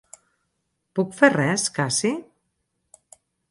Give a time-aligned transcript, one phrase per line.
[0.99, 2.13] Puc fer res, Cassie?